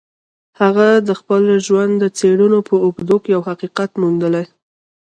هغه 0.61 0.87
د 1.07 1.09
خپل 1.19 1.43
ژوند 1.65 1.93
د 1.99 2.03
څېړنو 2.17 2.59
په 2.69 2.75
اوږدو 2.83 3.15
کې 3.23 3.29
يو 3.35 3.41
حقيقت 3.49 3.91
موندلی. 4.01 4.45